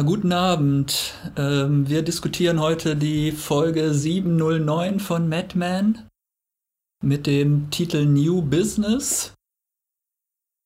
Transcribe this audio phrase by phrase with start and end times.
[0.00, 1.12] Ja, guten Abend.
[1.36, 6.08] Ähm, wir diskutieren heute die Folge 709 von Madman
[7.04, 9.34] mit dem Titel New Business.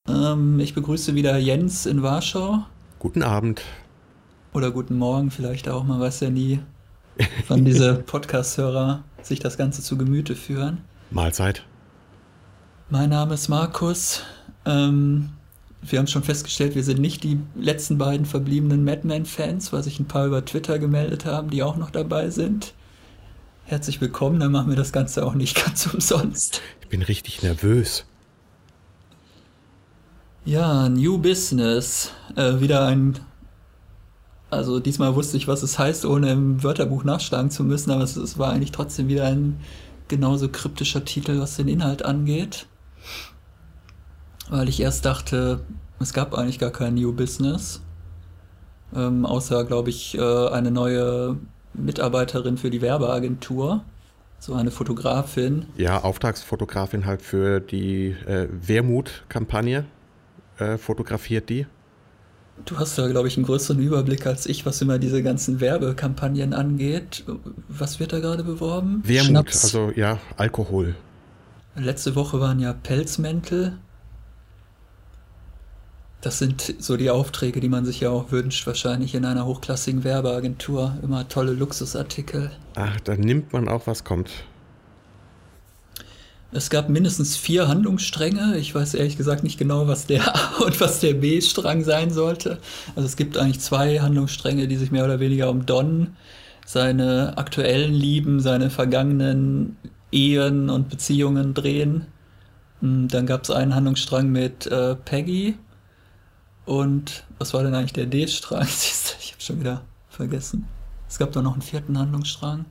[0.09, 2.64] Ähm, ich begrüße wieder Jens in Warschau.
[3.00, 3.62] Guten Abend.
[4.52, 6.60] Oder guten Morgen vielleicht auch, man weiß ja nie,
[7.48, 10.84] wann diese Podcast-Hörer sich das Ganze zu Gemüte führen.
[11.10, 11.66] Mahlzeit.
[12.88, 14.23] Mein Name ist Markus.
[14.64, 15.30] Ähm,
[15.87, 20.06] wir haben schon festgestellt, wir sind nicht die letzten beiden verbliebenen Madman-Fans, weil sich ein
[20.06, 22.75] paar über Twitter gemeldet haben, die auch noch dabei sind.
[23.65, 26.61] Herzlich willkommen, dann machen wir das Ganze auch nicht ganz umsonst.
[26.80, 28.05] Ich bin richtig nervös.
[30.45, 32.12] Ja, New Business.
[32.37, 33.19] Äh, wieder ein.
[34.51, 38.16] Also diesmal wusste ich, was es heißt, ohne im Wörterbuch nachschlagen zu müssen, aber es,
[38.16, 39.59] es war eigentlich trotzdem wieder ein
[40.09, 42.66] genauso kryptischer Titel, was den Inhalt angeht
[44.51, 45.61] weil ich erst dachte,
[46.01, 47.81] es gab eigentlich gar kein New Business.
[48.95, 51.36] Ähm, außer, glaube ich, äh, eine neue
[51.75, 53.84] Mitarbeiterin für die Werbeagentur.
[54.39, 55.67] So eine Fotografin.
[55.77, 59.86] Ja, Auftragsfotografin halt für die äh, Wermut-Kampagne.
[60.58, 61.67] Äh, fotografiert die.
[62.64, 66.53] Du hast da, glaube ich, einen größeren Überblick als ich, was immer diese ganzen Werbekampagnen
[66.53, 67.25] angeht.
[67.69, 69.03] Was wird da gerade beworben?
[69.05, 69.64] Wermut, Schnaps.
[69.64, 70.95] also ja, Alkohol.
[71.75, 73.79] Letzte Woche waren ja Pelzmäntel.
[76.25, 80.05] Das sind so die Aufträge, die man sich ja auch wünscht, wahrscheinlich in einer hochklassigen
[80.05, 80.97] Werbeagentur.
[81.03, 82.50] Immer tolle Luxusartikel.
[82.77, 84.30] Ach, da nimmt man auch, was kommt.
[86.50, 88.56] Es gab mindestens vier Handlungsstränge.
[88.56, 92.58] Ich weiß ehrlich gesagt nicht genau, was der A und was der B-Strang sein sollte.
[92.97, 96.17] Also es gibt eigentlich zwei Handlungsstränge, die sich mehr oder weniger um Don,
[96.64, 99.77] seine aktuellen Lieben, seine vergangenen
[100.11, 102.06] Ehen und Beziehungen drehen.
[102.80, 105.56] Hm, dann gab es einen Handlungsstrang mit äh, Peggy,
[106.67, 108.67] und was war denn eigentlich der D-Strang?
[109.20, 110.67] Ich habe schon wieder vergessen.
[111.08, 112.64] Es gab doch noch einen vierten Handlungsstrang.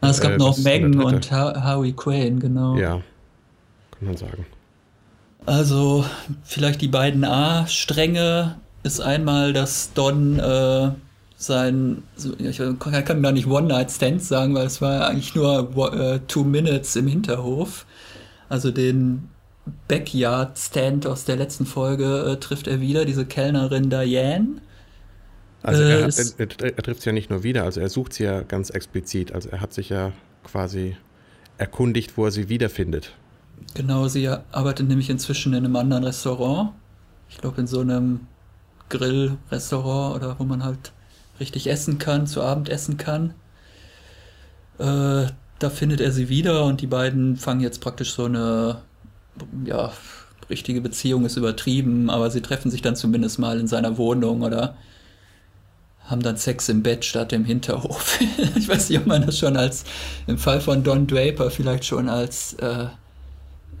[0.00, 2.76] Ah, es gab äh, noch Megan und ha Harvey Quinn, genau.
[2.76, 3.00] Ja,
[3.92, 4.46] kann man sagen.
[5.46, 6.04] Also,
[6.44, 10.90] vielleicht die beiden A-Stränge ist einmal, dass Don äh,
[11.36, 12.02] sein,
[12.38, 17.08] ich kann gar nicht One-Night-Stand sagen, weil es war eigentlich nur äh, Two Minutes im
[17.08, 17.86] Hinterhof.
[18.48, 19.28] Also den
[19.88, 24.60] Backyard Stand aus der letzten Folge äh, trifft er wieder, diese Kellnerin Diane.
[25.62, 28.14] Also er, äh, er, er, er trifft sie ja nicht nur wieder, also er sucht
[28.14, 29.32] sie ja ganz explizit.
[29.32, 30.12] Also er hat sich ja
[30.44, 30.96] quasi
[31.58, 33.14] erkundigt, wo er sie wiederfindet.
[33.74, 36.70] Genau, sie arbeitet nämlich inzwischen in einem anderen Restaurant.
[37.28, 38.26] Ich glaube in so einem
[38.88, 40.92] Grillrestaurant oder wo man halt
[41.38, 43.34] richtig essen kann, zu Abend essen kann.
[44.78, 45.26] Äh,
[45.58, 48.82] da findet er sie wieder und die beiden fangen jetzt praktisch so eine
[49.64, 49.92] ja,
[50.50, 54.76] richtige Beziehung ist übertrieben, aber sie treffen sich dann zumindest mal in seiner Wohnung oder
[56.04, 58.18] haben dann Sex im Bett statt im Hinterhof.
[58.56, 59.84] ich weiß nicht, ob man das schon als,
[60.26, 62.86] im Fall von Don Draper vielleicht schon als äh,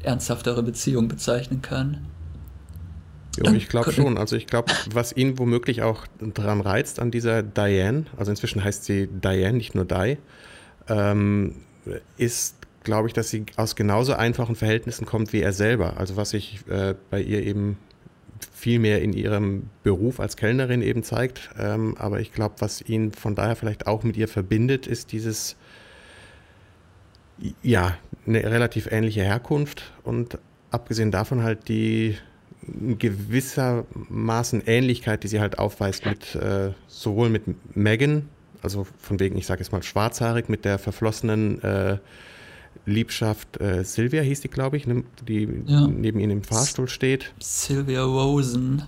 [0.02, 2.06] ernsthaftere Beziehung bezeichnen kann.
[3.36, 4.18] Jo, ich glaube schon.
[4.18, 8.84] Also ich glaube, was ihn womöglich auch daran reizt an dieser Diane, also inzwischen heißt
[8.84, 10.18] sie Diane, nicht nur Di,
[10.88, 11.56] ähm,
[12.16, 15.96] ist glaube ich, dass sie aus genauso einfachen Verhältnissen kommt wie er selber.
[15.96, 17.76] Also was sich äh, bei ihr eben
[18.50, 21.50] viel mehr in ihrem Beruf als Kellnerin eben zeigt.
[21.58, 25.56] Ähm, aber ich glaube, was ihn von daher vielleicht auch mit ihr verbindet, ist dieses,
[27.62, 30.38] ja, eine relativ ähnliche Herkunft und
[30.70, 32.16] abgesehen davon halt die
[32.98, 37.42] gewissermaßen Ähnlichkeit, die sie halt aufweist mit äh, sowohl mit
[37.76, 38.28] Megan,
[38.62, 41.98] also von wegen, ich sage jetzt mal schwarzhaarig, mit der verflossenen äh,
[42.84, 45.86] Liebschaft äh, Sylvia hieß die, glaube ich, ne, die ja.
[45.86, 47.32] neben ihnen im Fahrstuhl steht.
[47.38, 48.82] Sylvia Rosen,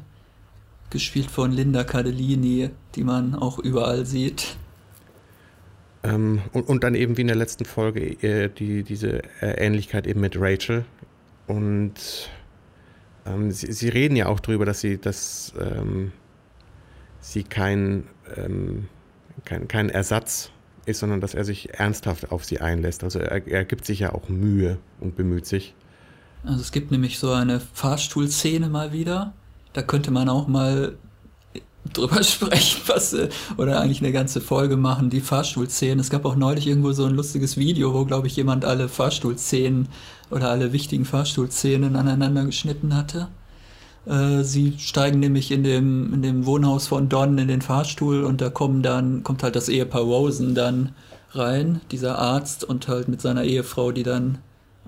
[0.91, 4.57] gespielt von Linda Cardellini, die man auch überall sieht.
[6.03, 10.07] Ähm, und, und, dann eben wie in der letzten Folge äh, die, diese äh, Ähnlichkeit
[10.07, 10.85] eben mit Rachel.
[11.47, 12.31] Und
[13.27, 16.13] ähm, sie, sie, reden ja auch darüber, dass sie, dass, ähm,
[17.21, 18.05] sie kein,
[18.37, 18.89] ähm,
[19.45, 20.51] kein, kein Ersatz
[20.87, 23.05] ist, sondern dass er sich ernsthaft auf sie einlässt.
[23.05, 25.75] Also er, er gibt sich ja auch Mühe und bemüht sich.
[26.45, 29.33] Also es gibt nämlich so eine Fahrstuhlszene mal wieder.
[29.73, 30.97] Da könnte man auch mal
[31.93, 36.01] drüber sprechen, was äh, oder eigentlich eine ganze Folge machen, die Fahrstuhlszenen.
[36.01, 39.89] Es gab auch neulich irgendwo so ein lustiges Video, wo glaube ich jemand alle Fahrstuhlszenen
[40.31, 43.29] oder alle wichtigen Fahrstuhlszenen aneinander geschnitten hatte.
[44.07, 48.41] Äh, sie steigen nämlich in dem, in dem Wohnhaus von Don in den Fahrstuhl und
[48.41, 50.93] da kommen dann, kommt halt das Ehepaar Rosen dann
[51.33, 54.39] rein, dieser Arzt und halt mit seiner Ehefrau, die dann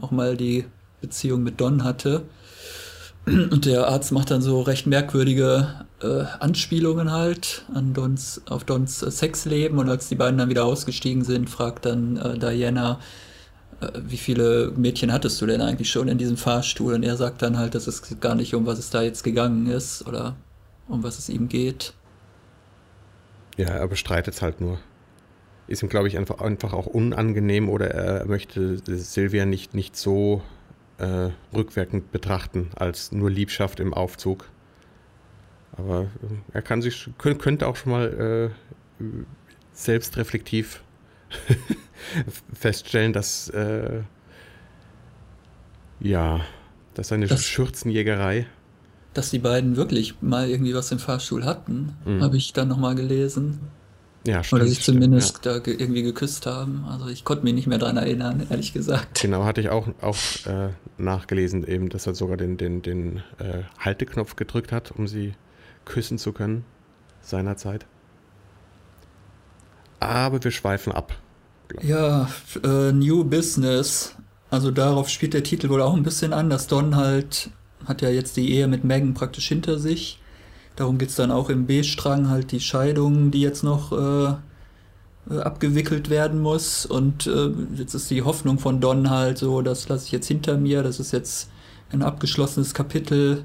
[0.00, 0.64] auch mal die
[1.00, 2.22] Beziehung mit Don hatte.
[3.26, 9.00] Und der Arzt macht dann so recht merkwürdige äh, Anspielungen halt an Dons, auf Dons
[9.00, 9.78] Sexleben.
[9.78, 13.00] Und als die beiden dann wieder ausgestiegen sind, fragt dann äh, Diana,
[13.80, 16.94] wie viele Mädchen hattest du denn eigentlich schon in diesem Fahrstuhl?
[16.94, 19.66] Und er sagt dann halt, dass es gar nicht um was es da jetzt gegangen
[19.66, 20.36] ist oder
[20.88, 21.92] um was es ihm geht.
[23.56, 24.78] Ja, er bestreitet es halt nur.
[25.66, 30.42] Ist ihm, glaube ich, einfach, einfach auch unangenehm oder er möchte Silvia nicht, nicht so
[30.98, 34.48] äh, rückwirkend betrachten als nur Liebschaft im Aufzug.
[35.72, 38.52] Aber äh, er kann sich, könnte auch schon mal
[39.00, 39.04] äh,
[39.72, 40.82] selbstreflektiv
[42.52, 44.02] feststellen, dass äh,
[46.00, 46.40] ja,
[46.94, 48.46] dass seine das, Schürzenjägerei.
[49.14, 52.22] Dass die beiden wirklich mal irgendwie was im Fahrstuhl hatten, mhm.
[52.22, 53.60] habe ich dann nochmal gelesen.
[54.26, 54.62] Ja, stimmt.
[54.62, 55.52] Oder sich zumindest stimmt, ja.
[55.52, 56.84] da ge irgendwie geküsst haben.
[56.88, 59.20] Also ich konnte mich nicht mehr daran erinnern, ehrlich gesagt.
[59.20, 60.16] Genau, hatte ich auch, auch
[60.46, 65.34] äh, nachgelesen, eben, dass er sogar den, den, den äh, Halteknopf gedrückt hat, um sie
[65.84, 66.64] küssen zu können,
[67.20, 67.86] seinerzeit.
[70.00, 71.16] Aber wir schweifen ab.
[71.82, 72.28] Ja,
[72.64, 74.14] äh, New Business.
[74.50, 77.50] Also darauf spielt der Titel wohl auch ein bisschen an, dass Don halt
[77.84, 80.18] hat ja jetzt die Ehe mit Megan praktisch hinter sich
[80.76, 84.34] Darum geht es dann auch im B-Strang halt die Scheidung, die jetzt noch äh,
[85.34, 86.84] äh, abgewickelt werden muss.
[86.84, 90.58] Und äh, jetzt ist die Hoffnung von Don halt so, das lasse ich jetzt hinter
[90.58, 91.50] mir, das ist jetzt
[91.90, 93.44] ein abgeschlossenes Kapitel,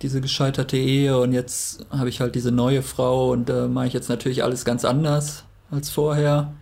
[0.00, 1.18] diese gescheiterte Ehe.
[1.18, 4.42] Und jetzt habe ich halt diese neue Frau und da äh, mache ich jetzt natürlich
[4.42, 6.54] alles ganz anders als vorher.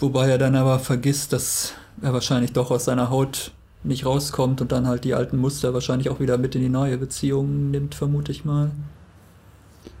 [0.00, 3.52] Wobei er dann aber vergisst, dass er wahrscheinlich doch aus seiner Haut
[3.82, 6.98] nicht rauskommt und dann halt die alten Muster wahrscheinlich auch wieder mit in die neue
[6.98, 8.70] Beziehung nimmt, vermute ich mal.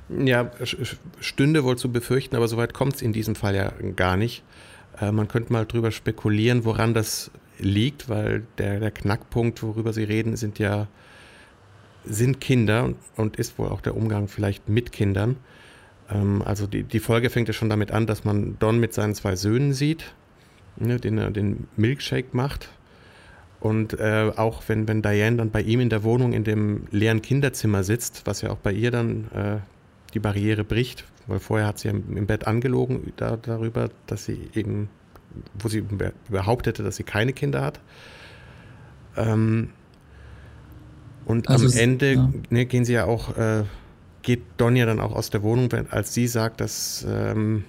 [0.08, 0.50] Ja,
[1.20, 4.42] stünde wohl zu befürchten, aber soweit kommt es in diesem Fall ja gar nicht.
[5.00, 10.04] Äh, man könnte mal drüber spekulieren, woran das liegt, weil der, der Knackpunkt, worüber Sie
[10.04, 10.86] reden, sind ja
[12.04, 15.36] sind Kinder und ist wohl auch der Umgang vielleicht mit Kindern.
[16.10, 19.14] Ähm, also die, die Folge fängt ja schon damit an, dass man Don mit seinen
[19.14, 20.14] zwei Söhnen sieht,
[20.76, 22.68] ne, den er den Milkshake macht
[23.60, 27.22] und äh, auch wenn, wenn Diane dann bei ihm in der Wohnung in dem leeren
[27.22, 29.56] Kinderzimmer sitzt, was ja auch bei ihr dann äh,
[30.14, 34.50] die Barriere bricht, weil vorher hat sie im, im Bett angelogen da, darüber, dass sie
[34.54, 34.88] eben,
[35.58, 35.84] wo sie
[36.28, 37.80] behauptete, dass sie keine Kinder hat.
[39.16, 39.70] Ähm,
[41.24, 42.32] und also am Ende ja.
[42.50, 43.64] ne, gehen sie ja auch, äh,
[44.26, 47.64] geht Donja dann auch aus der Wohnung, als sie sagt, dass, ähm,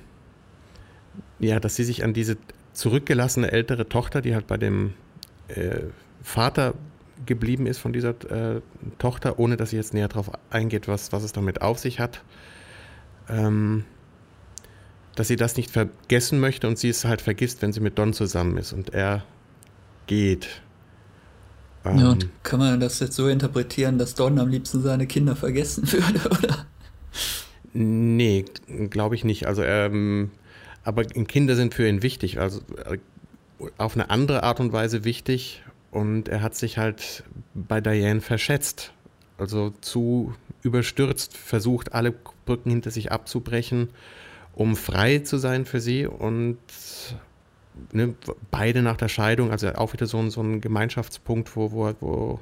[1.37, 2.35] ja, dass sie sich an diese
[2.73, 4.95] zurückgelassene ältere Tochter, die halt bei dem
[5.49, 5.81] äh,
[6.23, 6.73] Vater
[7.27, 8.61] geblieben ist von dieser äh,
[8.97, 12.23] Tochter, ohne dass sie jetzt näher darauf eingeht, was, was es damit auf sich hat.
[13.29, 13.85] Ähm,
[15.13, 18.13] dass sie das nicht vergessen möchte und sie es halt vergisst, wenn sie mit Don
[18.13, 19.23] zusammen ist und er
[20.07, 20.61] geht.
[21.85, 25.35] Ähm, ja, und kann man das jetzt so interpretieren, dass Don am liebsten seine Kinder
[25.35, 26.65] vergessen würde, oder?
[27.73, 28.45] Nee,
[28.89, 29.47] glaube ich nicht.
[29.47, 30.31] Also, ähm,
[30.83, 32.39] aber Kinder sind für ihn wichtig.
[32.39, 32.97] Also äh,
[33.77, 38.93] auf eine andere Art und Weise wichtig und er hat sich halt bei Diane verschätzt.
[39.37, 40.33] Also zu
[40.63, 42.13] überstürzt, versucht alle
[42.45, 43.89] Brücken hinter sich abzubrechen,
[44.53, 46.57] um frei zu sein für sie und
[47.91, 48.15] ne,
[48.51, 52.39] beide nach der Scheidung, also auch wieder so ein, so ein Gemeinschaftspunkt, wo, wo, wo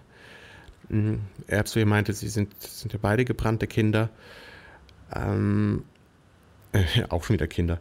[0.90, 1.18] mh,
[1.48, 4.10] hm, zu ihr meinte, sie sind, sind ja beide gebrannte Kinder.
[5.14, 5.84] Ähm,
[6.72, 7.80] äh, auch schon wieder Kinder.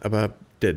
[0.00, 0.76] Aber der,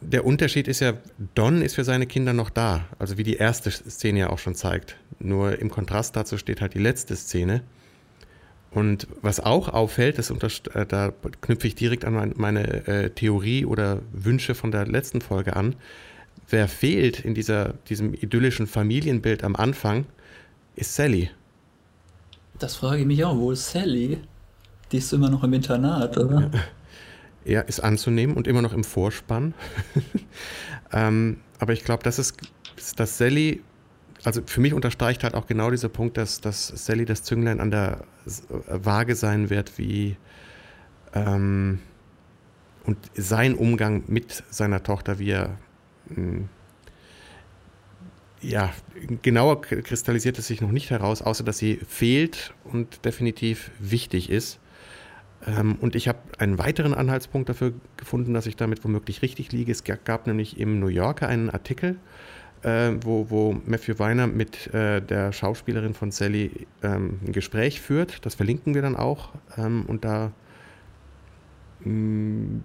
[0.00, 0.94] der Unterschied ist ja,
[1.34, 4.54] Don ist für seine Kinder noch da, also wie die erste Szene ja auch schon
[4.54, 4.96] zeigt.
[5.18, 7.62] Nur im Kontrast dazu steht halt die letzte Szene.
[8.76, 14.02] Und was auch auffällt, das äh, da knüpfe ich direkt an meine äh, Theorie oder
[14.12, 15.76] Wünsche von der letzten Folge an.
[16.50, 20.04] Wer fehlt in dieser, diesem idyllischen Familienbild am Anfang,
[20.74, 21.30] ist Sally.
[22.58, 23.34] Das frage ich mich auch.
[23.38, 24.18] Wo ist Sally?
[24.92, 26.50] Die ist immer noch im Internat, oder?
[26.52, 26.60] Ja
[27.46, 29.54] ja, ist anzunehmen und immer noch im Vorspann.
[30.92, 32.36] ähm, aber ich glaube, das ist,
[32.96, 33.62] dass Sally,
[34.26, 37.70] also für mich unterstreicht halt auch genau dieser Punkt, dass, dass Sally das Zünglein an
[37.70, 38.02] der
[38.66, 40.16] Waage sein wird, wie
[41.14, 41.78] ähm,
[42.82, 45.56] und sein Umgang mit seiner Tochter, wie er
[46.08, 46.48] mh, hm,
[48.40, 48.72] ja,
[49.22, 54.58] genauer kristallisiert es sich noch nicht heraus, außer dass sie fehlt und definitiv wichtig ist.
[55.46, 59.70] Ähm, und ich habe einen weiteren Anhaltspunkt dafür gefunden, dass ich damit womöglich richtig liege.
[59.70, 61.96] Es gab nämlich im New Yorker einen Artikel,
[62.62, 68.24] äh, wo, wo Matthew Weiner mit äh, der Schauspielerin von Sally ähm, ein Gespräch führt.
[68.24, 69.30] Das verlinken wir dann auch.
[69.56, 70.32] Ähm, und da
[71.80, 72.64] mh, mm,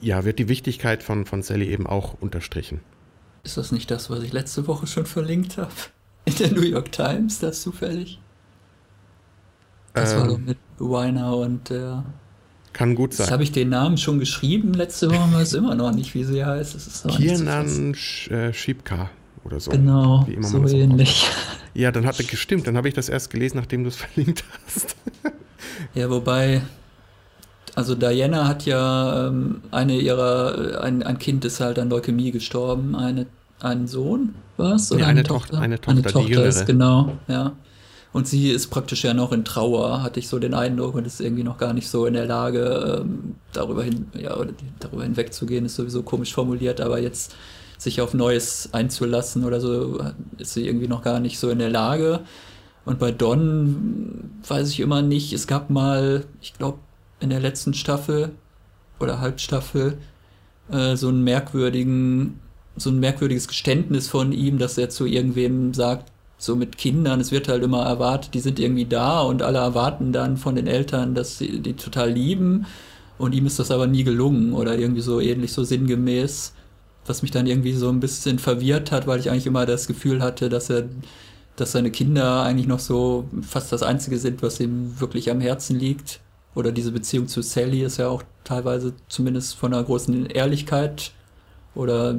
[0.00, 2.80] ja, wird die Wichtigkeit von, von Sally eben auch unterstrichen.
[3.44, 5.72] Ist das nicht das, was ich letzte Woche schon verlinkt habe?
[6.24, 8.20] In der New York Times, das zufällig?
[9.94, 12.04] Das ähm, war doch mit Weiner und der.
[12.78, 13.24] Kann gut sein.
[13.24, 16.44] Jetzt habe ich den Namen schon geschrieben, letzte Woche weiß immer noch nicht, wie sie
[16.44, 16.76] heißt.
[16.76, 17.96] Das ist Kiernan
[18.30, 19.10] äh, Schiebka
[19.42, 19.72] oder so.
[19.72, 21.26] Genau, so ähnlich.
[21.74, 22.68] Ja, dann hat er gestimmt.
[22.68, 24.94] Dann habe ich das erst gelesen, nachdem du es verlinkt hast.
[25.92, 26.62] ja, wobei,
[27.74, 32.94] also Diana hat ja ähm, eine ihrer, ein, ein Kind ist halt an Leukämie gestorben,
[32.94, 33.26] eine,
[33.58, 34.92] ein Sohn, was?
[34.92, 36.46] Oder nee, eine, eine, Tochter, eine Tochter, eine Tochter die jüngere.
[36.46, 37.54] Ist, genau, ja.
[38.12, 41.20] Und sie ist praktisch ja noch in Trauer, hatte ich so den Eindruck, und ist
[41.20, 44.36] irgendwie noch gar nicht so in der Lage, ähm, darüber hin, ja,
[44.80, 47.34] darüber hinwegzugehen, ist sowieso komisch formuliert, aber jetzt
[47.76, 50.00] sich auf Neues einzulassen oder so,
[50.38, 52.20] ist sie irgendwie noch gar nicht so in der Lage.
[52.84, 56.78] Und bei Don weiß ich immer nicht, es gab mal, ich glaube,
[57.20, 58.30] in der letzten Staffel
[58.98, 59.98] oder Halbstaffel
[60.70, 62.40] äh, so einen merkwürdigen,
[62.76, 67.32] so ein merkwürdiges Geständnis von ihm, dass er zu irgendwem sagt, so mit Kindern, es
[67.32, 71.14] wird halt immer erwartet, die sind irgendwie da und alle erwarten dann von den Eltern,
[71.14, 72.66] dass sie die total lieben
[73.18, 76.54] und ihm ist das aber nie gelungen oder irgendwie so ähnlich so sinngemäß
[77.08, 80.22] was mich dann irgendwie so ein bisschen verwirrt hat, weil ich eigentlich immer das Gefühl
[80.22, 80.84] hatte, dass er,
[81.56, 85.78] dass seine Kinder eigentlich noch so fast das Einzige sind, was ihm wirklich am Herzen
[85.78, 86.20] liegt.
[86.54, 91.12] Oder diese Beziehung zu Sally ist ja auch teilweise zumindest von einer großen Ehrlichkeit
[91.74, 92.18] oder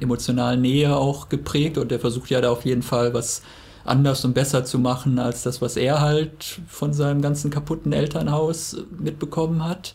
[0.00, 3.42] emotionalen Nähe auch geprägt und der versucht ja da auf jeden Fall was
[3.84, 8.76] anders und besser zu machen als das, was er halt von seinem ganzen kaputten Elternhaus
[8.98, 9.94] mitbekommen hat.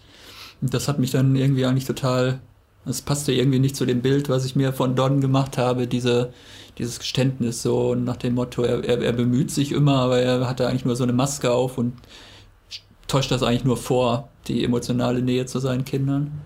[0.61, 2.39] Und das hat mich dann irgendwie eigentlich total
[2.85, 6.33] das passte irgendwie nicht zu dem Bild, was ich mir von Don gemacht habe, diese,
[6.77, 10.67] dieses Geständnis so nach dem Motto, er, er, er bemüht sich immer, aber er hatte
[10.67, 11.93] eigentlich nur so eine Maske auf und
[13.07, 16.41] täuscht das eigentlich nur vor, die emotionale Nähe zu seinen Kindern.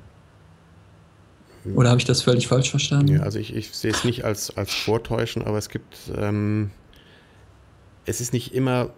[1.74, 3.16] Oder habe ich das völlig falsch verstanden?
[3.16, 6.70] Ja, also ich, ich sehe es nicht als, als Vortäuschen, aber es gibt, ähm,
[8.06, 8.92] es ist nicht immer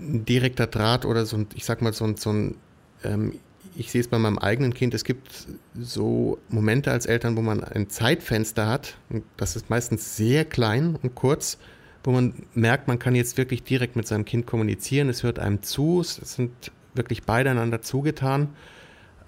[0.00, 2.56] ein direkter Draht oder so ein, ich sag mal, so ein, so ein
[3.04, 3.38] ähm,
[3.76, 5.46] ich sehe es bei meinem eigenen Kind, es gibt
[5.78, 8.96] so Momente als Eltern, wo man ein Zeitfenster hat,
[9.36, 11.58] das ist meistens sehr klein und kurz,
[12.02, 15.62] wo man merkt, man kann jetzt wirklich direkt mit seinem Kind kommunizieren, es hört einem
[15.62, 16.52] zu, es sind
[16.94, 18.48] wirklich beide einander zugetan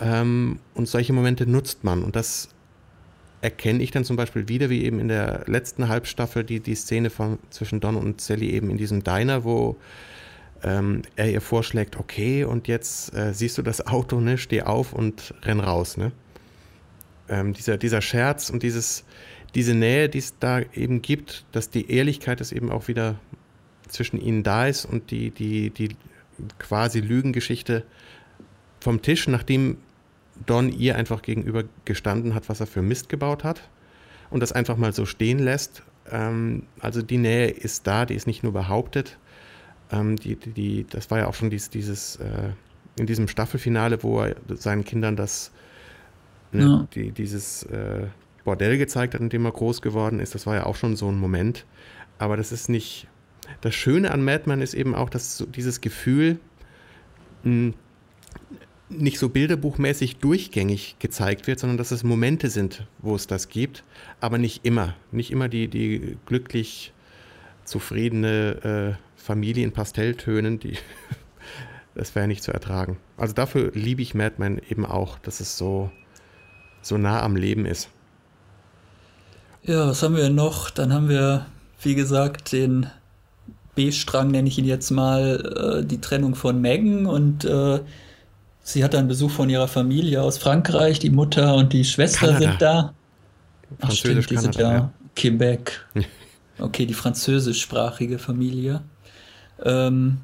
[0.00, 2.48] ähm, und solche Momente nutzt man und das
[3.40, 7.10] erkenne ich dann zum Beispiel wieder, wie eben in der letzten Halbstaffel die, die Szene
[7.10, 9.76] von, zwischen Don und Sally eben in diesem Diner, wo
[10.64, 14.92] ähm, er ihr vorschlägt, okay, und jetzt äh, siehst du das Auto, ne, steh auf
[14.92, 16.10] und renn raus, ne?
[17.28, 19.04] Ähm, dieser, dieser Scherz und dieses,
[19.54, 23.16] diese Nähe, die es da eben gibt, dass die Ehrlichkeit es eben auch wieder
[23.86, 25.90] zwischen ihnen da ist und die, die, die
[26.58, 27.84] quasi Lügengeschichte
[28.80, 29.76] vom Tisch, nachdem
[30.46, 33.68] Don ihr einfach gegenüber gestanden hat, was er für Mist gebaut hat
[34.30, 35.82] und das einfach mal so stehen lässt.
[36.10, 39.18] Ähm, also die Nähe ist da, die ist nicht nur behauptet,
[39.90, 42.50] ähm, die, die, die, das war ja auch schon dies, dieses, äh,
[42.98, 45.50] in diesem Staffelfinale, wo er seinen Kindern das,
[46.52, 46.88] ne, ja.
[46.94, 48.06] die, dieses äh,
[48.44, 50.34] Bordell gezeigt hat, in dem er groß geworden ist.
[50.34, 51.64] Das war ja auch schon so ein Moment.
[52.18, 53.06] Aber das ist nicht.
[53.60, 56.38] Das Schöne an Madman ist eben auch, dass so dieses Gefühl
[57.44, 57.74] mh, hm,
[58.90, 63.84] nicht so bilderbuchmäßig durchgängig gezeigt wird, sondern dass es Momente sind, wo es das gibt,
[64.20, 64.94] aber nicht immer.
[65.12, 66.92] Nicht immer die, die glücklich
[67.64, 70.78] zufriedene äh, Familie in Pastelltönen, die
[71.94, 72.96] das wäre nicht zu ertragen.
[73.16, 75.90] Also dafür liebe ich Mad Men eben auch, dass es so,
[76.80, 77.90] so nah am Leben ist.
[79.62, 80.70] Ja, was haben wir noch?
[80.70, 81.46] Dann haben wir,
[81.82, 82.86] wie gesagt, den
[83.74, 87.80] B-Strang, nenne ich ihn jetzt mal, äh, die Trennung von Megan und äh,
[88.68, 90.98] sie hat einen Besuch von ihrer Familie aus Frankreich.
[90.98, 92.40] Die Mutter und die Schwester Kanada.
[92.40, 92.94] sind da.
[93.80, 94.92] Ach stimmt, die Kanada, sind ja, ja.
[95.16, 95.86] Quebec.
[96.60, 98.82] Okay, die französischsprachige Familie.
[99.62, 100.18] Ähm,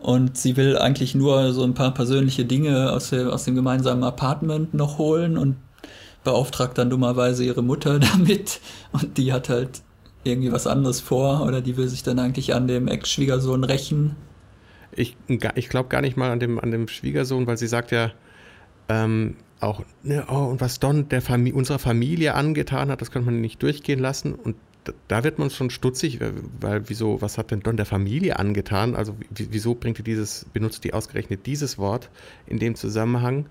[0.00, 4.04] und sie will eigentlich nur so ein paar persönliche Dinge aus, der, aus dem gemeinsamen
[4.04, 5.56] Apartment noch holen und
[6.22, 8.60] beauftragt dann dummerweise ihre Mutter damit.
[8.92, 9.82] Und die hat halt
[10.22, 14.14] irgendwie was anderes vor oder die will sich dann eigentlich an dem Ex-Schwiegersohn rächen.
[14.96, 15.16] Ich,
[15.54, 18.12] ich glaube gar nicht mal an dem, an dem Schwiegersohn, weil sie sagt ja
[18.88, 23.30] ähm, auch, ne, oh, und was Don der Familie, unserer Familie angetan hat, das könnte
[23.30, 24.34] man nicht durchgehen lassen.
[24.34, 24.56] Und
[25.08, 26.20] da wird man schon stutzig,
[26.60, 28.94] weil wieso, was hat denn Don der Familie angetan?
[28.94, 32.10] Also wieso bringt ihr dieses, benutzt die ausgerechnet dieses Wort
[32.46, 33.46] in dem Zusammenhang?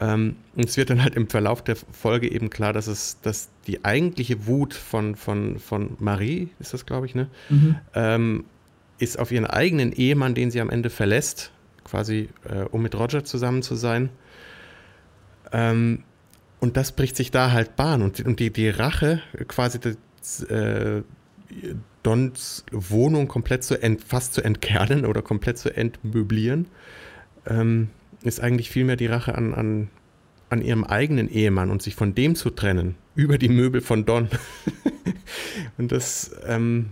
[0.00, 3.48] Ähm, und es wird dann halt im Verlauf der Folge eben klar, dass es, dass
[3.66, 7.28] die eigentliche Wut von, von, von Marie, ist das, glaube ich, ne?
[7.48, 7.76] Mhm.
[7.94, 8.44] Ähm,
[8.98, 11.52] ist auf ihren eigenen Ehemann, den sie am Ende verlässt,
[11.84, 14.10] quasi äh, um mit Roger zusammen zu sein.
[15.52, 16.04] Ähm,
[16.60, 18.02] und das bricht sich da halt Bahn.
[18.02, 21.02] Und, und die, die Rache, quasi das, äh,
[22.02, 26.68] Dons Wohnung komplett zu ent, fast zu entkernen oder komplett zu entmöblieren,
[27.46, 27.88] ähm,
[28.22, 29.88] ist eigentlich vielmehr die Rache an, an,
[30.48, 34.28] an ihrem eigenen Ehemann und sich von dem zu trennen, über die Möbel von Don.
[35.78, 36.90] und das, ähm,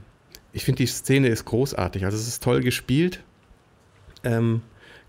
[0.54, 2.04] ich finde, die Szene ist großartig.
[2.04, 3.20] Also es ist toll gespielt.
[4.23, 4.62] Ähm,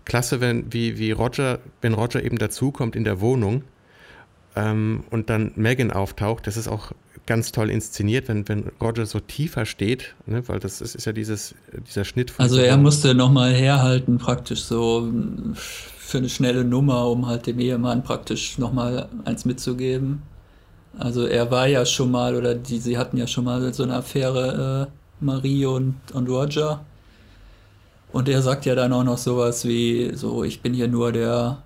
[0.04, 3.62] klasse, wenn, wie, wie Roger, wenn Roger eben dazukommt in der Wohnung
[4.56, 6.46] ähm, und dann Megan auftaucht.
[6.46, 6.92] Das ist auch
[7.26, 11.12] ganz toll inszeniert, wenn, wenn Roger so tiefer steht, ne, weil das ist, ist ja
[11.12, 11.54] dieses,
[11.88, 12.30] dieser Schnitt.
[12.32, 15.10] Von also er musste nochmal herhalten, praktisch so
[15.54, 20.22] für eine schnelle Nummer, um halt dem Ehemann praktisch nochmal eins mitzugeben.
[20.98, 23.94] Also er war ja schon mal, oder die, sie hatten ja schon mal so eine
[23.94, 26.84] Affäre, äh, Marie und, und Roger.
[28.12, 31.62] Und er sagt ja dann auch noch sowas wie, so, ich bin hier nur der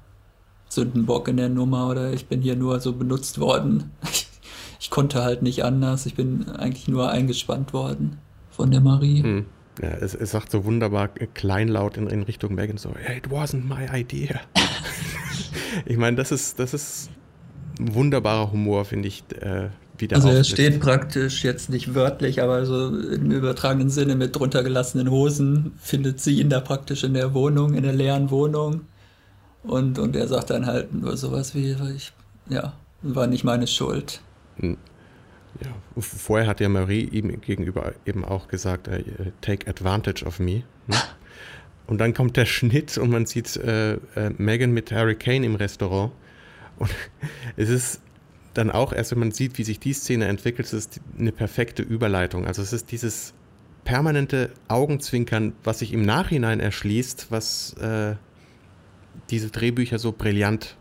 [0.68, 3.90] Sündenbock in der Nummer oder ich bin hier nur so benutzt worden.
[4.04, 4.28] Ich,
[4.80, 6.06] ich konnte halt nicht anders.
[6.06, 8.18] Ich bin eigentlich nur eingespannt worden
[8.50, 9.22] von der Marie.
[9.22, 9.46] Hm.
[9.80, 13.86] Ja, es, es, sagt so wunderbar kleinlaut in, in Richtung Megan so, it wasn't my
[13.98, 14.40] idea.
[15.86, 17.10] ich meine, das ist, das ist
[17.80, 19.68] wunderbarer Humor, finde ich, äh,
[20.00, 24.62] wieder Also er steht praktisch jetzt nicht wörtlich, aber so im übertragenen Sinne mit drunter
[24.62, 28.82] gelassenen Hosen findet sie ihn da praktisch in der Wohnung, in der leeren Wohnung.
[29.62, 32.12] Und, und er sagt dann halt nur sowas wie, ich,
[32.48, 34.20] ja, war nicht meine Schuld.
[34.56, 34.76] Hm.
[35.62, 39.02] Ja, vorher hat ja Marie ihm gegenüber eben auch gesagt, uh,
[39.40, 40.62] take advantage of me.
[40.86, 40.94] Hm?
[41.86, 45.56] Und dann kommt der Schnitt und man sieht äh, äh, Megan mit Harry Kane im
[45.56, 46.12] Restaurant.
[46.78, 46.88] Und
[47.56, 48.00] es ist
[48.54, 51.82] dann auch erst, wenn man sieht, wie sich die Szene entwickelt, es ist eine perfekte
[51.82, 52.46] Überleitung.
[52.46, 53.32] Also es ist dieses
[53.84, 58.16] permanente Augenzwinkern, was sich im Nachhinein erschließt, was äh,
[59.30, 60.76] diese Drehbücher so brillant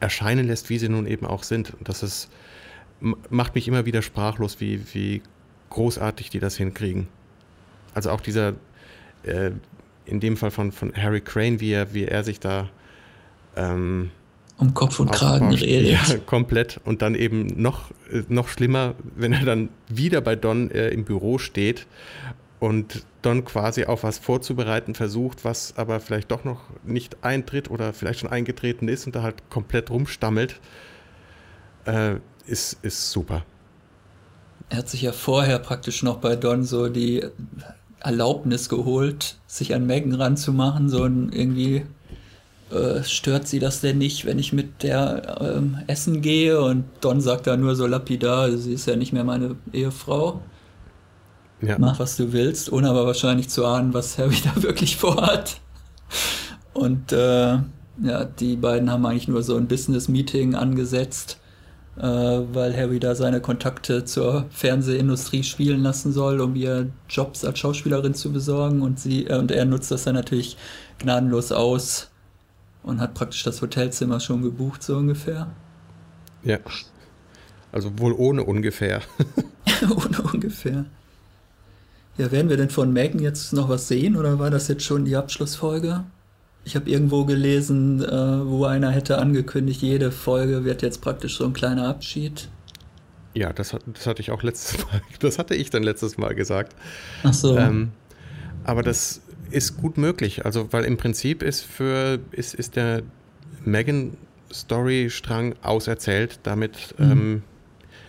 [0.00, 1.74] erscheinen lässt, wie sie nun eben auch sind.
[1.74, 2.30] Und das ist,
[3.00, 5.22] macht mich immer wieder sprachlos, wie, wie
[5.70, 7.08] großartig die das hinkriegen.
[7.94, 8.54] Also auch dieser,
[9.24, 9.50] äh,
[10.06, 12.70] in dem Fall von, von Harry Crane, wie er, wie er sich da
[13.56, 14.10] ähm,
[14.58, 16.08] um Kopf und Kragen redet.
[16.08, 16.80] Ja, komplett.
[16.84, 21.04] Und dann eben noch, äh, noch schlimmer, wenn er dann wieder bei Don äh, im
[21.04, 21.86] Büro steht
[22.58, 27.92] und Don quasi auf was vorzubereiten versucht, was aber vielleicht doch noch nicht eintritt oder
[27.92, 30.60] vielleicht schon eingetreten ist und da halt komplett rumstammelt,
[31.84, 32.16] äh,
[32.46, 33.44] ist, ist super.
[34.70, 37.24] Er hat sich ja vorher praktisch noch bei Don so die
[38.00, 41.86] Erlaubnis geholt, sich an Megan ranzumachen, so ein irgendwie
[42.70, 46.60] äh, stört sie das denn nicht, wenn ich mit der ähm, essen gehe?
[46.60, 50.42] Und Don sagt da nur so lapidar, sie ist ja nicht mehr meine Ehefrau.
[51.62, 51.76] Ja.
[51.78, 55.60] Mach, was du willst, ohne aber wahrscheinlich zu ahnen, was Harry da wirklich vorhat.
[56.72, 57.58] Und äh,
[58.02, 61.40] ja, die beiden haben eigentlich nur so ein Business-Meeting angesetzt,
[61.96, 67.58] äh, weil Harry da seine Kontakte zur Fernsehindustrie spielen lassen soll, um ihr Jobs als
[67.58, 68.82] Schauspielerin zu besorgen.
[68.82, 70.56] Und, sie, äh, und er nutzt das dann natürlich
[70.98, 72.10] gnadenlos aus
[72.82, 75.48] und hat praktisch das Hotelzimmer schon gebucht, so ungefähr.
[76.42, 76.58] Ja.
[77.72, 79.02] Also wohl ohne ungefähr.
[79.82, 80.86] ohne ungefähr.
[82.16, 85.04] Ja, werden wir denn von Megan jetzt noch was sehen oder war das jetzt schon
[85.04, 86.04] die Abschlussfolge?
[86.64, 91.44] Ich habe irgendwo gelesen, äh, wo einer hätte angekündigt, jede Folge wird jetzt praktisch so
[91.44, 92.48] ein kleiner Abschied.
[93.34, 96.34] Ja, das, hat, das hatte ich auch letztes Mal, das hatte ich dann letztes Mal
[96.34, 96.74] gesagt.
[97.22, 97.56] Ach so.
[97.56, 97.92] Ähm,
[98.64, 103.02] aber das ist gut möglich, also weil im Prinzip ist für ist, ist der
[103.64, 104.16] Megan
[104.52, 106.40] Story-Strang auserzählt.
[106.42, 107.10] Damit mhm.
[107.10, 107.42] ähm,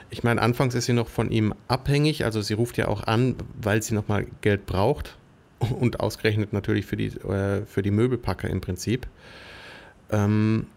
[0.10, 3.36] ich meine, anfangs ist sie noch von ihm abhängig, also sie ruft ja auch an,
[3.62, 5.18] weil sie nochmal Geld braucht
[5.60, 9.08] und ausgerechnet natürlich für die, äh, für die Möbelpacker im Prinzip.
[10.12, 10.68] Ähm,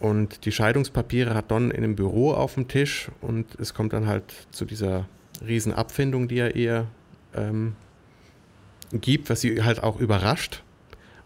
[0.00, 4.06] und die Scheidungspapiere hat Don in einem Büro auf dem Tisch und es kommt dann
[4.06, 5.06] halt zu dieser
[5.46, 6.86] Riesenabfindung, die er ihr
[7.34, 7.74] ähm,
[8.92, 10.62] gibt, was sie halt auch überrascht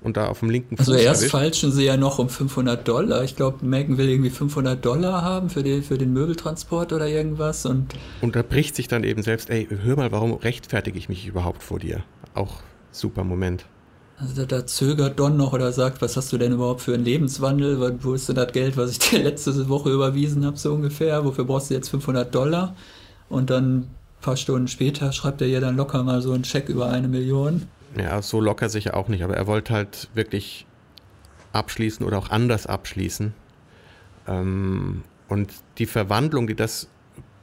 [0.04, 1.32] und da auf dem linken Fuß Also erst erwischt.
[1.32, 3.24] falschen sie ja noch um 500 Dollar.
[3.24, 7.64] Ich glaube, Megan will irgendwie 500 Dollar haben für den, für den Möbeltransport oder irgendwas.
[7.64, 11.26] Und, und da bricht sich dann eben selbst, ey, hör mal, warum rechtfertige ich mich
[11.26, 12.04] überhaupt vor dir?
[12.34, 12.60] Auch
[12.92, 13.64] super Moment.
[14.18, 17.04] Also da, da, zögert Don noch oder sagt, was hast du denn überhaupt für einen
[17.04, 17.98] Lebenswandel?
[18.02, 21.24] Wo ist denn das Geld, was ich dir letzte Woche überwiesen habe, so ungefähr?
[21.24, 22.76] Wofür brauchst du jetzt 500 Dollar?
[23.30, 23.88] Und dann
[24.24, 27.08] ein paar Stunden später schreibt er ihr dann locker mal so einen Scheck über eine
[27.08, 27.68] Million.
[27.98, 30.66] Ja, so locker sicher auch nicht, aber er wollte halt wirklich
[31.52, 33.34] abschließen oder auch anders abschließen.
[34.26, 36.88] Ähm, und die Verwandlung, die das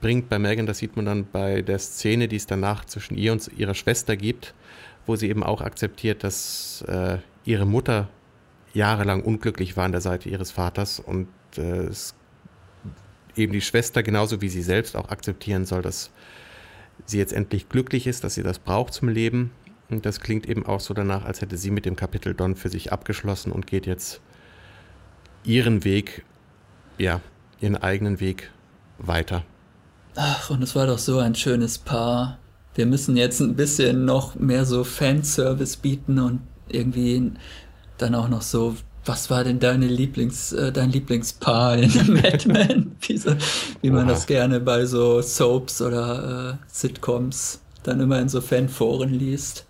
[0.01, 3.31] bringt bei Megan, das sieht man dann bei der Szene, die es danach zwischen ihr
[3.31, 4.55] und ihrer Schwester gibt,
[5.05, 8.09] wo sie eben auch akzeptiert, dass äh, ihre Mutter
[8.73, 12.15] jahrelang unglücklich war an der Seite ihres Vaters und äh, es
[13.35, 16.09] eben die Schwester genauso wie sie selbst auch akzeptieren soll, dass
[17.05, 19.51] sie jetzt endlich glücklich ist, dass sie das braucht zum Leben.
[19.89, 22.69] Und das klingt eben auch so danach, als hätte sie mit dem Kapitel Don für
[22.69, 24.21] sich abgeschlossen und geht jetzt
[25.43, 26.23] ihren Weg,
[26.97, 27.19] ja,
[27.59, 28.51] ihren eigenen Weg
[28.97, 29.43] weiter.
[30.15, 32.37] Ach, und es war doch so ein schönes Paar.
[32.75, 37.33] Wir müssen jetzt ein bisschen noch mehr so Fanservice bieten und irgendwie
[37.97, 42.95] dann auch noch so, was war denn deine Lieblings, äh, dein Lieblingspaar in Mad Men?
[43.01, 43.31] wie, so,
[43.81, 49.13] wie man das gerne bei so Soaps oder äh, Sitcoms dann immer in so Fanforen
[49.13, 49.65] liest.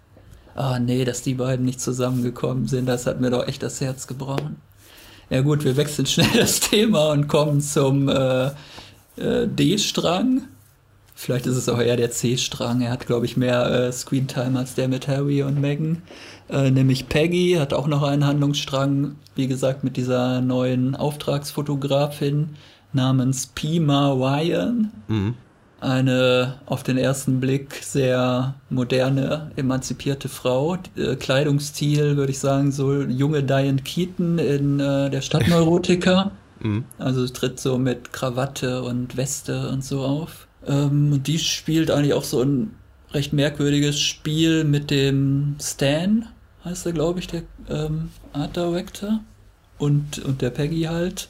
[0.54, 4.08] Ah, nee, dass die beiden nicht zusammengekommen sind, das hat mir doch echt das Herz
[4.08, 4.58] gebrochen.
[5.30, 8.48] Ja gut, wir wechseln schnell das Thema und kommen zum äh,
[9.16, 10.42] äh, D-Strang.
[11.22, 12.82] Vielleicht ist es auch eher der C-Strang.
[12.82, 16.02] Er hat, glaube ich, mehr äh, Screentime als der mit Harry und Meghan.
[16.50, 22.50] Äh, nämlich Peggy hat auch noch einen Handlungsstrang, wie gesagt, mit dieser neuen Auftragsfotografin
[22.92, 24.92] namens Pima Ryan.
[25.10, 25.36] Mhm.
[25.80, 30.80] Eine auf den ersten Blick sehr moderne, emanzipierte Frau.
[30.98, 36.32] Äh, Kleidungsstil, würde ich sagen, so junge Diane Keaton in äh, der Stadtneurotiker.
[36.64, 36.86] Mhm.
[37.00, 40.48] Also tritt so mit Krawatte und Weste und so auf.
[40.68, 42.74] Ähm, die spielt eigentlich auch so ein
[43.14, 46.28] recht merkwürdiges Spiel mit dem Stan,
[46.64, 49.20] heißt er, glaube ich, der ähm, Art Director.
[49.78, 51.28] Und, und der Peggy halt.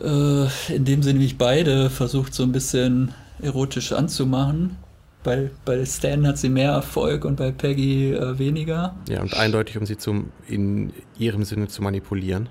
[0.00, 3.12] Äh, indem sie nämlich beide versucht, so ein bisschen
[3.42, 4.76] erotisch anzumachen.
[5.24, 8.94] Bei, bei Stan hat sie mehr Erfolg und bei Peggy äh, weniger.
[9.08, 12.48] Ja, und eindeutig, um sie zum, in ihrem Sinne zu manipulieren.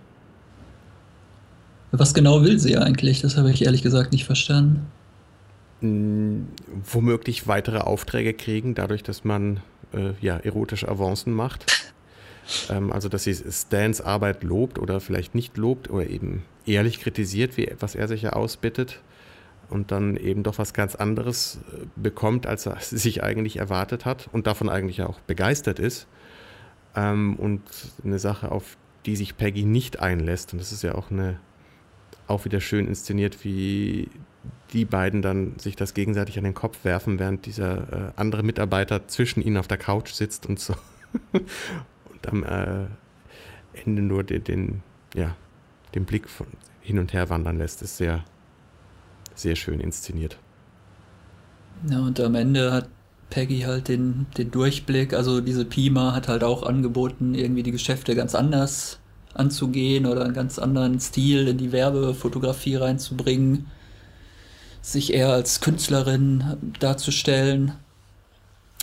[1.91, 3.21] Was genau will sie eigentlich?
[3.21, 4.85] Das habe ich ehrlich gesagt nicht verstanden.
[5.81, 9.61] Womöglich weitere Aufträge kriegen, dadurch, dass man
[9.93, 11.65] äh, ja, erotische Avancen macht.
[12.69, 17.57] Ähm, also, dass sie Stans Arbeit lobt oder vielleicht nicht lobt oder eben ehrlich kritisiert,
[17.57, 19.01] wie, was er sich ja ausbittet
[19.69, 24.29] und dann eben doch was ganz anderes äh, bekommt, als er sich eigentlich erwartet hat
[24.31, 26.07] und davon eigentlich auch begeistert ist.
[26.95, 27.61] Ähm, und
[28.03, 30.53] eine Sache, auf die sich Peggy nicht einlässt.
[30.53, 31.39] Und das ist ja auch eine
[32.27, 34.09] auch wieder schön inszeniert, wie
[34.73, 39.07] die beiden dann sich das gegenseitig an den Kopf werfen, während dieser äh, andere Mitarbeiter
[39.07, 40.75] zwischen ihnen auf der Couch sitzt und so.
[41.31, 42.85] und am äh,
[43.73, 45.35] Ende nur den, den, ja,
[45.95, 46.47] den Blick von
[46.81, 48.23] hin und her wandern lässt, ist sehr,
[49.35, 50.37] sehr schön inszeniert.
[51.89, 52.89] Ja, und am Ende hat
[53.29, 58.15] Peggy halt den, den Durchblick, also diese Pima hat halt auch angeboten, irgendwie die Geschäfte
[58.15, 58.99] ganz anders
[59.33, 63.67] anzugehen oder einen ganz anderen Stil in die Werbefotografie reinzubringen,
[64.87, 67.73] sich eher als Künstlerin darzustellen.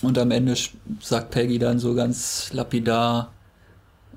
[0.02, 0.54] Und am Ende
[1.00, 3.32] sagt Peggy dann so ganz lapidar,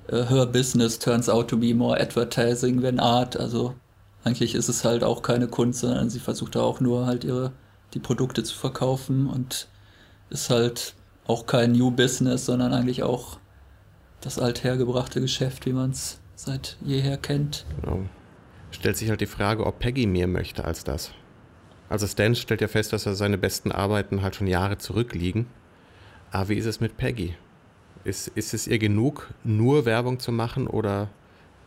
[0.07, 3.37] äh, her business turns out to be more advertising than art.
[3.37, 3.73] Also
[4.25, 7.53] eigentlich ist es halt auch keine Kunst, sondern sie versucht da auch nur halt ihre
[7.93, 9.69] die Produkte zu verkaufen und
[10.29, 10.93] ist halt
[11.25, 13.39] auch kein New Business, sondern eigentlich auch
[14.19, 17.65] das althergebrachte Geschäft, wie man es seit jeher kennt.
[17.81, 18.01] Genau.
[18.71, 21.11] Stellt sich halt die Frage, ob Peggy mehr möchte als das.
[21.89, 25.47] Also Stan stellt ja fest, dass er seine besten Arbeiten halt schon Jahre zurückliegen.
[26.31, 27.35] Aber wie ist es mit Peggy?
[28.03, 31.09] Ist, ist es ihr genug, nur Werbung zu machen oder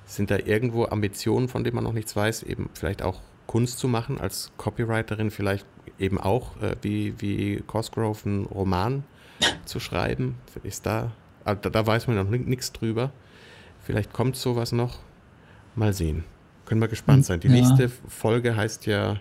[0.04, 3.88] sind da irgendwo Ambitionen, von denen man noch nichts weiß, eben vielleicht auch Kunst zu
[3.88, 5.66] machen, als Copywriterin vielleicht
[5.98, 9.04] eben auch äh, wie, wie Cosgrove einen Roman
[9.64, 10.37] zu schreiben?
[10.62, 11.12] Ist da,
[11.44, 13.11] da, da weiß man noch nichts drüber.
[13.83, 14.98] Vielleicht kommt sowas noch.
[15.74, 16.24] Mal sehen.
[16.66, 17.40] Können wir gespannt hm, sein.
[17.40, 17.54] Die ja.
[17.54, 19.20] nächste Folge heißt ja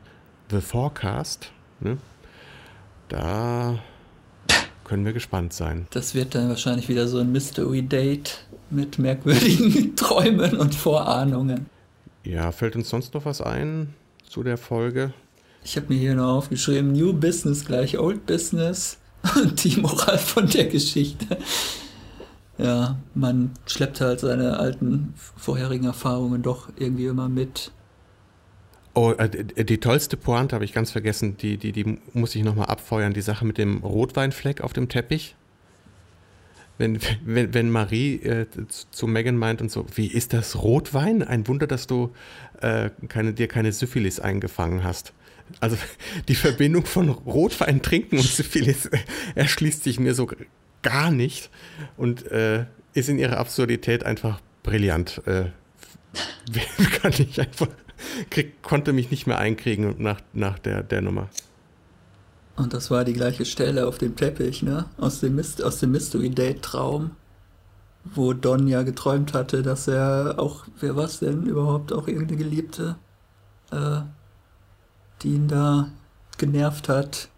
[0.50, 1.52] The Forecast.
[1.80, 1.98] Ne?
[3.08, 3.80] Da
[4.84, 5.88] können wir gespannt sein.
[5.92, 11.68] Das wird dann wahrscheinlich wieder so ein Mystery Date mit merkwürdigen Träumen und Vorahnungen.
[12.24, 13.94] Ja, fällt uns sonst noch was ein
[14.28, 15.14] zu der Folge?
[15.64, 18.98] Ich habe mir hier noch aufgeschrieben, New Business gleich Old Business
[19.36, 21.38] und die Moral von der Geschichte
[22.60, 27.72] ja, man schleppt halt seine alten vorherigen Erfahrungen doch irgendwie immer mit.
[29.00, 32.66] Oh, äh, die tollste Pointe habe ich ganz vergessen, die, die, die muss ich nochmal
[32.66, 35.38] abfeuern, die Sache mit dem Rotweinfleck auf dem Teppich.
[36.78, 41.24] Wenn, wenn, wenn Marie äh, zu Megan meint und so, wie ist das Rotwein?
[41.24, 42.14] Ein Wunder, dass du
[42.60, 45.14] äh, keine, dir keine Syphilis eingefangen hast.
[45.62, 45.78] Also
[46.28, 48.90] die Verbindung von Rotwein trinken und Syphilis
[49.36, 50.30] erschließt sich mir so
[50.82, 51.50] gar nicht
[51.96, 55.22] und äh, ist in ihrer Absurdität einfach brillant.
[55.26, 55.46] Äh,
[57.02, 57.70] kann ich einfach,
[58.30, 61.30] krieg, konnte mich nicht mehr einkriegen nach, nach der, der Nummer.
[62.56, 64.86] Und das war die gleiche Stelle auf dem Teppich, ne?
[64.98, 67.12] Aus dem, Myst aus dem Mystery Date Traum,
[68.04, 72.38] wo Don ja geträumt hatte, dass er auch, wer war es denn überhaupt, auch irgendeine
[72.38, 72.98] Geliebte
[73.72, 74.02] äh,
[75.22, 75.90] die ihn da
[76.38, 77.30] genervt hat,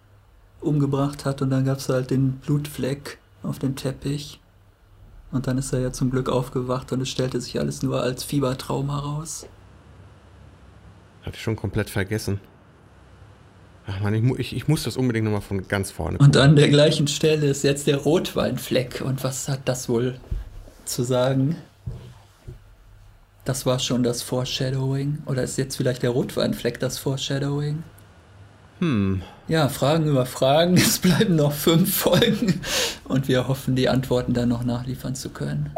[0.60, 4.40] umgebracht hat und dann gab es halt den Blutfleck auf dem Teppich.
[5.32, 8.24] Und dann ist er ja zum Glück aufgewacht und es stellte sich alles nur als
[8.24, 9.48] Fiebertraum heraus.
[11.24, 12.40] Hatte ich schon komplett vergessen.
[13.88, 16.28] Ach man, ich, ich, ich, muss das unbedingt nochmal von ganz vorne gucken.
[16.28, 19.02] Und an der gleichen Stelle ist jetzt der Rotweinfleck.
[19.02, 20.20] Und was hat das wohl
[20.86, 21.56] zu sagen?
[23.44, 25.24] Das war schon das Foreshadowing.
[25.26, 27.84] Oder ist jetzt vielleicht der Rotweinfleck das Foreshadowing?
[28.80, 29.22] Hm.
[29.48, 30.76] Ja, Fragen über Fragen.
[30.76, 32.62] Es bleiben noch fünf Folgen.
[33.06, 35.72] Und wir hoffen, die Antworten dann noch nachliefern zu können.